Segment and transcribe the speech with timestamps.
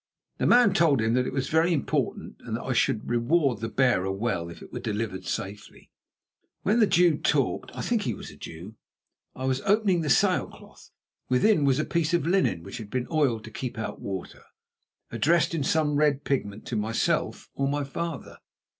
[0.39, 3.69] The man told him that it was very important, and that I should reward the
[3.69, 5.91] bearer well if it were delivered safely.
[6.63, 8.73] While the Jew talked (I think he was a Jew)
[9.35, 10.89] I was opening the sail cloth.
[11.29, 14.41] Within was a piece of linen which had been oiled to keep out water,
[15.11, 18.39] addressed in some red pigment to myself or my father.